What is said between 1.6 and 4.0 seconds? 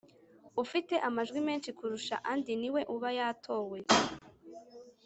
kurusha andi niwe uba yatowe